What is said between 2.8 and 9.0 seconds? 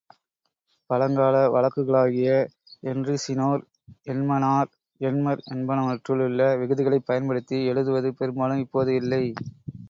என்றிசினோர், என்மனார், என்மர் என்பனவற்றிலுள்ள விகுதிகளைப் பயன்படுத்தி எழுதுவது பெரும்பாலும் இப்போது